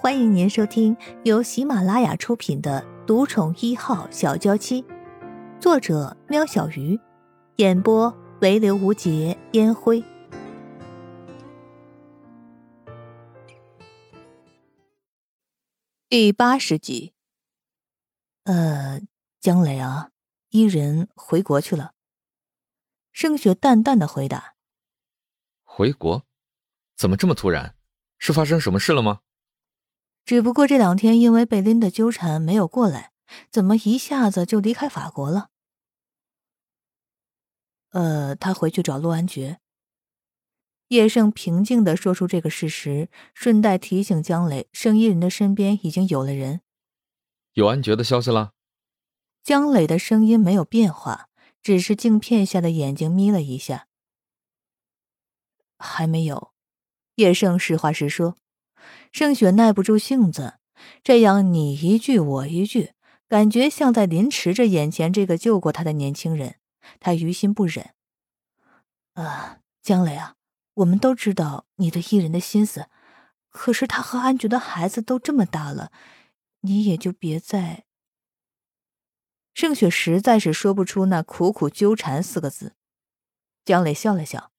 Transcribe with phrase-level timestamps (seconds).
[0.00, 4.80] 欢迎您收听由喜马拉雅出品的《独宠一号小娇妻》，
[5.60, 6.96] 作者：喵小鱼，
[7.56, 10.00] 演播：唯刘无节烟灰。
[16.08, 17.12] 第八十集。
[18.44, 19.00] 呃，
[19.40, 20.10] 江磊啊，
[20.50, 21.94] 伊人回国去了。
[23.10, 24.54] 盛雪淡淡的回答
[25.66, 26.22] ：“回国？
[26.96, 27.74] 怎么这么突然？
[28.20, 29.22] 是发生什么事了吗？”
[30.28, 33.12] 只不过这两天因为被琳的纠缠没有过来，
[33.50, 35.48] 怎么一下子就离开法国了？
[37.92, 39.58] 呃，他回去找陆安觉。
[40.88, 46.60] 叶盛平静的说出这个事实，顺带提醒江磊，圣衣人的身边已经有了人。
[47.54, 48.52] 有安觉的消息了。
[49.42, 51.30] 江磊的声音没有变化，
[51.62, 53.86] 只是镜片下的眼睛眯了一下。
[55.78, 56.52] 还没有。
[57.14, 58.36] 叶盛实话实说。
[59.10, 60.58] 盛雪耐不住性子，
[61.02, 62.92] 这样你一句我一句，
[63.28, 66.56] 感觉像在凌迟着眼前这个救过他的年轻人。
[67.00, 67.90] 他于心不忍。
[69.14, 70.36] 啊，江磊啊，
[70.74, 72.86] 我们都知道你对伊人的心思，
[73.50, 75.92] 可是他和安觉的孩子都这么大了，
[76.60, 77.84] 你也就别再……
[79.52, 82.76] 盛雪实在是说不出那“苦苦纠缠”四个字。
[83.64, 84.52] 江磊笑了笑：“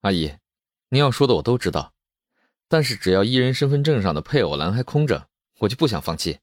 [0.00, 0.38] 阿姨，
[0.88, 1.92] 您要说的我都知道。”
[2.68, 5.28] 但是只要伊人身份证上的配偶栏还空着，
[5.60, 6.40] 我就不想放弃。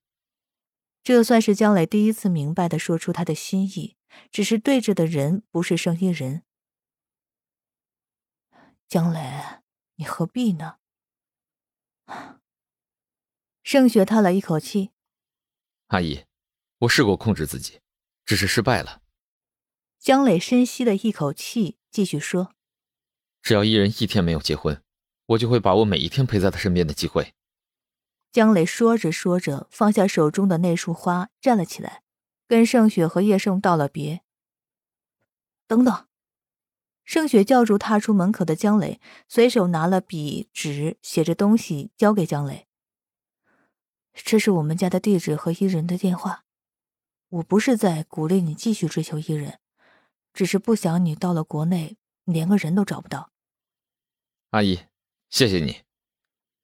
[1.03, 3.95] 这算是江磊第一次明白的说出他的心意，
[4.31, 6.41] 只是对着的人不是生意人。
[8.87, 9.61] 江磊，
[9.95, 10.77] 你何必呢？
[13.61, 14.91] 盛雪叹了一口气
[15.89, 16.25] ：“阿姨，
[16.79, 17.81] 我试过控制自己，
[18.25, 19.01] 只是失败了。”
[19.99, 22.55] 江磊深吸了一口气，继续说
[23.41, 24.81] ：“只要一人一天没有结婚。”
[25.27, 27.33] 我就会把握每一天陪在他身边的机会。
[28.31, 32.03] 江磊说着说着，放下手中的那束花，站了起来，
[32.47, 34.21] 跟盛雪和叶盛道了别。
[35.67, 36.07] 等等，
[37.03, 42.67] 盛雪叫住踏出门口的江磊，随手拿了笔纸，写着东西交给江磊。
[44.13, 46.43] 这是我们家的地址和伊人的电话。
[47.29, 49.59] 我不是在鼓励你继续追求伊人，
[50.33, 53.31] 只是不想你到了国内连个人都找不到。
[54.51, 54.81] 阿姨。
[55.29, 55.81] 谢谢你，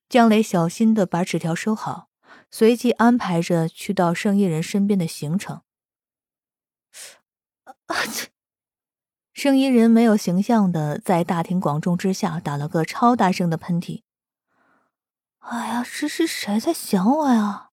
[0.08, 2.10] 江磊小心的把纸条收好，
[2.50, 5.64] 随即安排着去到圣衣人身边的行程。
[7.88, 8.06] 啊！
[8.06, 8.30] 切！
[9.34, 14.04] 圣衣人没有形象的在大庭广众之下打了个超大声的喷嚏。
[15.40, 17.72] 哎呀，这是谁在想我呀？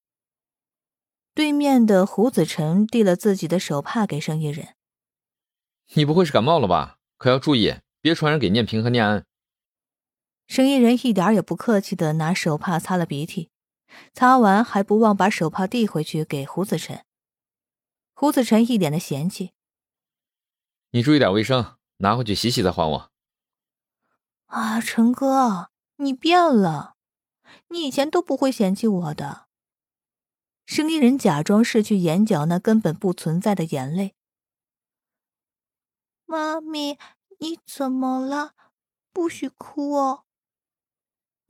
[1.34, 4.74] 对面的胡子晨递了自己的手帕给圣衣人。
[5.94, 6.98] 你不会是感冒了吧？
[7.16, 9.24] 可要注意，别传染给念平和念安。
[10.48, 13.50] 生意人一点也不客气的拿手帕擦了鼻涕，
[14.14, 17.04] 擦完还不忘把手帕递回去给胡子晨。
[18.14, 19.52] 胡子晨一脸的嫌弃
[20.90, 23.12] ：“你注意点卫生，拿回去洗洗再还我。”
[24.46, 26.96] 啊，陈哥，你变了，
[27.68, 29.48] 你以前都不会嫌弃我的。
[30.64, 34.14] 生意人假装拭去眼角那根本不存在的眼泪
[36.24, 36.98] ：“妈咪，
[37.38, 38.54] 你怎么了？
[39.12, 40.24] 不许哭哦。”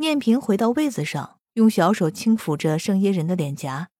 [0.01, 3.91] 念平回到位子上，用小手轻抚着圣衣人的脸颊。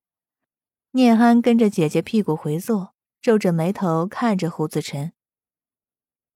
[0.93, 5.13] 念安跟着姐姐屁股回坐，皱着眉头看着胡子晨。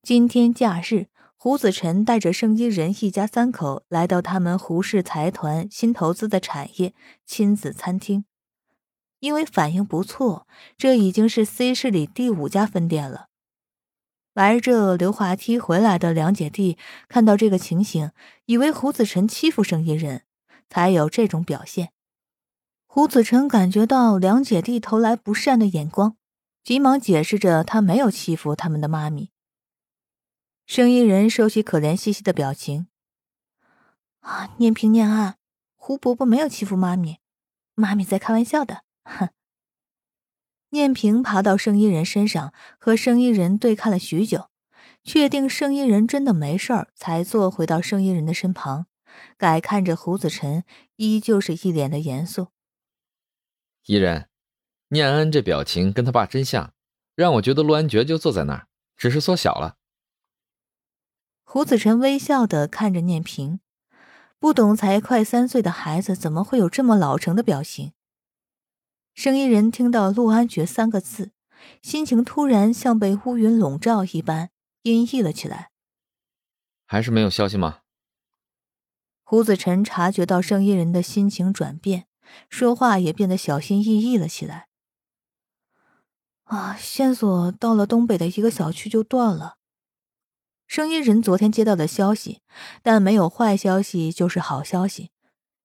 [0.03, 1.07] 今天假日，
[1.37, 6.93] 胡子晨带着圣衣人一家三口来到他们胡氏财团新投资的产业
[7.25, 8.25] 亲子餐厅。
[9.21, 13.29] 因为反应不错，这已经是 C 市里第五家分店了。
[14.35, 18.13] 玩着溜滑梯回来的两姐弟看到这个情形，
[18.47, 20.23] 以为胡子晨欺负生意人，
[20.71, 21.93] 才有这种表现。
[22.87, 26.17] 胡子晨感觉到两姐弟投来不善的眼光，
[26.65, 29.31] 急忙解释着他没有欺负他们的妈咪。
[30.67, 32.87] 生意人收起可怜兮兮的表情
[34.21, 35.37] ：“啊，念平念安，
[35.77, 37.19] 胡伯伯没有欺负妈咪，
[37.75, 39.29] 妈咪在开玩笑的。”哼。
[40.73, 44.49] 念平爬到生意人身上，和生意人对看了许久，
[45.05, 48.87] 确定生意人真的没事儿，才坐回到生意人的身旁，
[49.37, 50.65] 改看着胡子晨，
[50.97, 52.49] 依旧是一脸的严肃。
[53.85, 54.31] 依然，
[54.89, 56.73] 念安这表情跟他爸真像，
[57.15, 58.67] 让我觉得陆安觉就坐在那儿，
[58.97, 59.77] 只是缩小了。
[61.45, 63.61] 胡子晨微笑的看着念平，
[64.39, 67.93] 不懂才快三岁的孩子怎么会有这么老成的表情。
[69.15, 71.33] 生意人听到“陆安觉”三个字，
[71.83, 74.51] 心情突然像被乌云笼罩一般
[74.83, 75.71] 阴翳了起来。
[76.87, 77.81] 还是没有消息吗？
[79.23, 82.07] 胡子晨察觉到声音人的心情转变，
[82.49, 84.69] 说话也变得小心翼翼了起来。
[86.45, 89.57] 啊，线索到了东北的一个小区就断了。
[90.67, 92.41] 声音人昨天接到的消息，
[92.83, 95.11] 但没有坏消息就是好消息。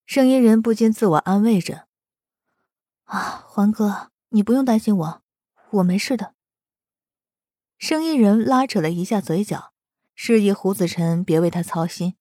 [0.05, 1.86] 声音人不禁自我安慰着
[3.07, 5.21] ：“啊，环哥，你不用担心我，
[5.71, 6.36] 我没事的。”
[7.77, 9.74] 生意人拉扯了一下嘴角，
[10.15, 12.15] 示意胡子晨别为他操心。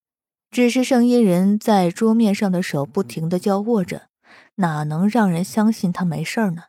[0.51, 4.09] 只是生意人在桌面上的手不停的交握着，
[4.57, 6.65] 哪能让人相信他没事呢？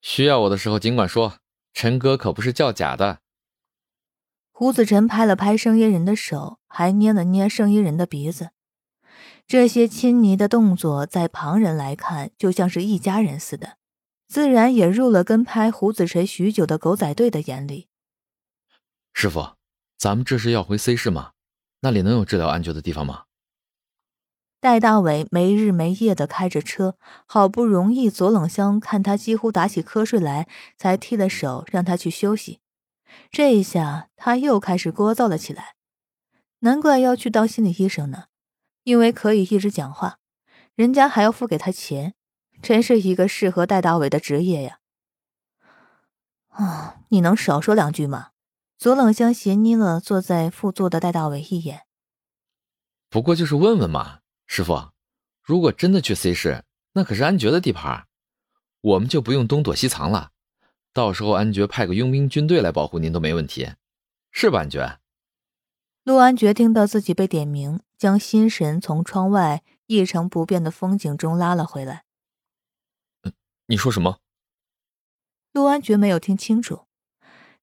[0.00, 1.38] 需要我的时候尽管说，
[1.72, 3.20] 陈哥可不是叫假的。
[4.50, 8.50] 胡子晨拍了拍生意人的手，还捏了捏生意人的鼻子。
[9.52, 13.76] 这些亲昵的动作，在旁人来看，就像是一家人似的，
[14.26, 17.86] 自然也入了跟拍胡子锤许久的狗仔队的眼里。
[19.12, 19.56] 师傅，
[19.98, 21.32] 咱们这是要回 C 市吗？
[21.80, 23.24] 那里能有治疗安觉的地方吗？
[24.58, 26.96] 戴大伟没日没夜的开着车，
[27.26, 32.60] 好不容易左冷香看他几乎打起瞌睡来，才踢了手让他去休息。
[33.30, 35.74] 这一下他又开始聒噪了起来。
[36.60, 38.28] 难怪要去当心理医生呢，
[38.84, 40.18] 因为可以一直讲话，
[40.74, 42.14] 人家还要付给他钱，
[42.60, 44.78] 真是一个适合戴大伟的职业呀。
[46.48, 48.30] 啊，你能少说两句吗？
[48.76, 51.82] 左冷香斜睨了坐在副座的戴大伟一眼。
[53.08, 54.18] 不过就是问问嘛。
[54.46, 54.90] 师傅，
[55.42, 58.06] 如果真的去 C 市，那可是安爵的地盘，
[58.80, 60.32] 我们就不用东躲西藏了。
[60.92, 63.70] 到时候安爵派个佣兵军队来保护您都没问题，
[64.30, 64.60] 是吧？
[64.60, 64.98] 安爵。
[66.04, 72.04] 陆安觉听到自己被点名，将心神从窗外一成不变的风景中拉了回来。
[73.66, 74.18] 你说什么？
[75.52, 76.86] 陆安觉没有听清楚。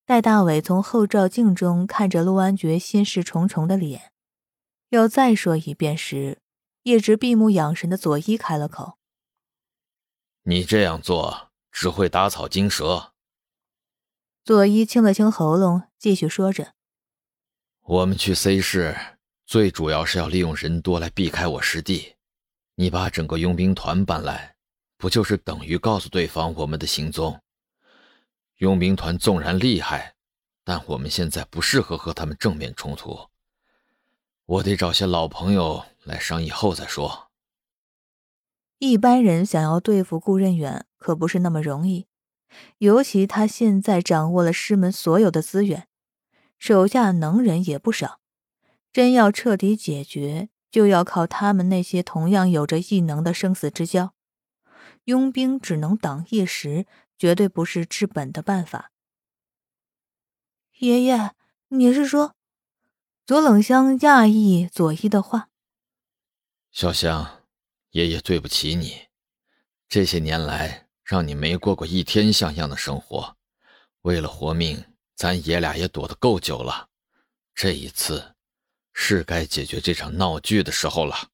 [0.06, 4.13] 戴大伟从后照镜中看着陆安觉心事重重的脸，
[4.89, 6.41] 要再说一遍时。
[6.83, 8.97] 一直闭目养神的佐伊开了口
[10.44, 13.12] ：“你这样做只会打草惊蛇。”
[14.45, 16.74] 佐伊清了清喉咙，继续说着
[17.89, 18.95] ：“我们去 C 市，
[19.47, 22.13] 最主要是要利用人多来避开我师弟。
[22.75, 24.53] 你把整个佣兵团搬来，
[24.95, 27.41] 不就是等于告诉对方我们的行踪？
[28.57, 30.13] 佣兵团纵然厉害，
[30.63, 33.18] 但我们现在不适合和他们正面冲突。
[34.45, 37.31] 我得找些老朋友。”来商议后再说。
[38.77, 42.06] 一般人想要对付顾任远可不是那么容易，
[42.77, 45.88] 尤其他现在掌握了师门所有的资源，
[46.60, 48.20] 手下能人也不少。
[48.92, 54.14] 真要彻底解决，就要靠他们那些同样有着异能的生死之交。
[55.06, 56.86] 佣兵只能挡一时，
[57.18, 58.92] 绝对不是治本的办法。
[60.80, 61.32] 爷爷，
[61.70, 62.34] 你是说？
[63.26, 65.50] 左冷香讶异左一的话。
[66.72, 67.44] 小香，
[67.92, 69.08] 爷爷对不起你，
[69.88, 73.38] 这些年来让你没过过一天像样的生活。
[74.02, 74.84] 为了活命，
[75.19, 76.88] 咱爷俩也躲得够久了。
[77.54, 78.36] 这一次，
[78.94, 81.27] 是该解决这场闹剧的时候了。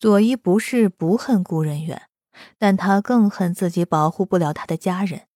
[0.00, 2.10] 左一不是不恨顾人远，
[2.58, 5.28] 但他更恨自己保护不了他的家人。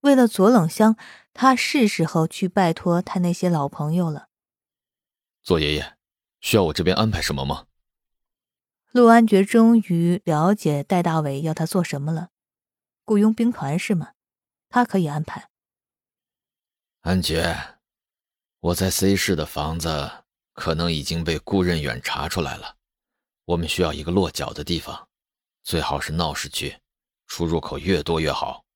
[0.00, 0.96] 为了左冷香，
[1.32, 4.26] 他是时候去拜托他那些老朋友了。
[5.44, 5.96] 左爷爷，
[6.40, 7.66] 需要我这边安排什么吗？
[8.90, 12.30] 陆安觉终于了解戴大伟要他做什么了，
[13.04, 14.14] 雇佣兵团是吗？
[14.68, 15.47] 他可以安排。
[17.08, 17.56] 安杰，
[18.60, 22.76] 我在 C 市的房子可能已经被顾任远查出来了，
[23.46, 25.08] 我们需要一个落脚的地方，
[25.62, 26.78] 最好是闹市区，
[27.26, 28.66] 出入口越多越好。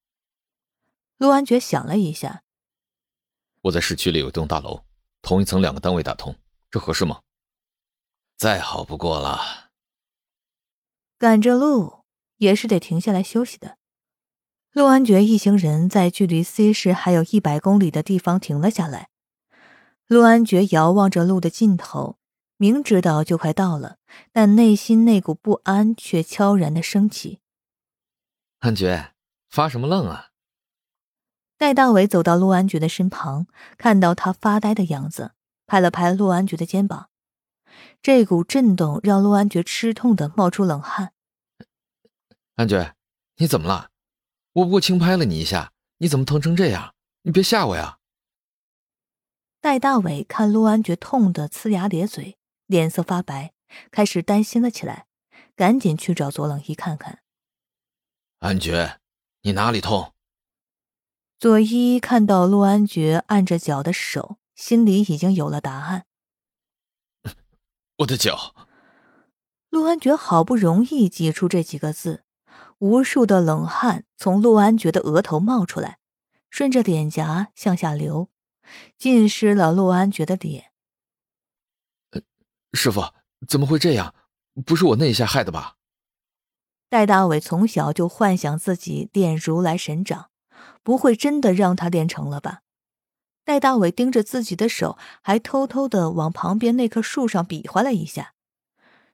[1.19, 2.43] 陆安觉想了一下，
[3.61, 4.83] 我在市区里有一栋大楼，
[5.21, 6.35] 同一层两个单位打通，
[6.71, 7.21] 这合适吗？
[8.39, 9.73] 再好不过了。
[11.19, 12.07] 赶着路
[12.39, 13.77] 也是得停下来休息的。
[14.73, 19.11] 陆安觉一行人在距离 C 市还有一百公里的地方停了下来。
[20.07, 22.17] 陆安觉遥望着路的尽头，
[22.57, 23.99] 明知道就快到了，
[24.33, 27.41] 但内心那股不安却悄然的升起。
[28.61, 29.13] 安觉，
[29.51, 30.29] 发什么愣啊？
[31.59, 35.33] 戴大伟走到陆安觉的身旁，看到他发呆的样子，
[35.67, 37.11] 拍了拍陆安觉的肩膀。
[38.01, 41.13] 这股震动让陆安觉吃痛的冒出冷汗。
[42.55, 42.95] 安觉，
[43.37, 43.91] 你怎么了？
[44.55, 46.95] 我不过轻拍了你一下，你怎么疼成这样？
[47.23, 47.99] 你别吓我呀！
[49.61, 53.55] 戴大伟看陆安觉痛得呲牙咧嘴，脸色发白，
[53.91, 55.07] 开始担心了起来，
[55.55, 57.21] 赶紧去找左冷一看看。
[58.41, 58.99] 安觉，
[59.43, 60.13] 你哪里痛？
[61.39, 66.07] 左一看到陆安觉按着脚的手，心里已经有了答案。
[67.99, 68.55] 我的脚。
[69.71, 72.22] 陆安觉好不容易挤出这几个字，
[72.83, 75.99] 无数的冷汗从陆安觉的额头冒出来，
[76.51, 78.29] 顺着脸颊向下流，
[78.99, 80.73] 浸湿了陆安觉的脸。
[82.73, 83.01] 师傅，
[83.47, 84.13] 怎么会这样？
[84.67, 85.77] 不是我那一下害的吧？
[86.89, 90.31] 戴大伟从小就幻想自己练如来神掌，
[90.83, 92.63] 不会真的让他练成了吧？
[93.45, 98.35] 戴大伟盯着自己的手，还偷偷的往旁边那棵树上比划了一下。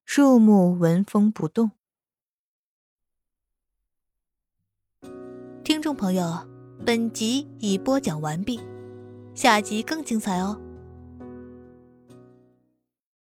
[0.06, 1.72] 树木纹风不动。
[5.68, 6.24] 听众朋友，
[6.86, 8.58] 本集已播讲完毕，
[9.34, 10.58] 下集更精彩哦。